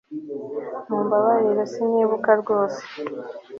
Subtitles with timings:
[0.89, 2.81] Mumbabarire sinibuka rwose